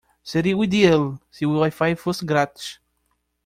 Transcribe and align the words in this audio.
Seria 0.23 0.55
ideal 0.67 1.15
se 1.29 1.45
o 1.45 1.59
WiFi 1.61 1.95
fosse 1.95 2.25
grátis. 2.25 2.81